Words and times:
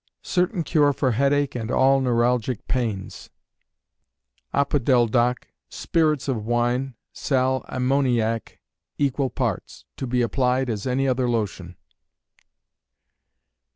Certain 0.23 0.63
Cure 0.63 0.93
for 0.93 1.11
Headache 1.11 1.53
and 1.53 1.69
all 1.69 2.01
Neuralgic 2.01 2.67
Pains. 2.67 3.29
Opodeldoc, 4.51 5.45
spirits 5.69 6.27
of 6.27 6.43
wine, 6.43 6.95
sal 7.13 7.63
ammoniac, 7.67 8.59
equal 8.97 9.29
parts. 9.29 9.85
To 9.97 10.07
be 10.07 10.23
applied 10.23 10.71
as 10.71 10.87
any 10.87 11.07
other 11.07 11.29
lotion. 11.29 11.75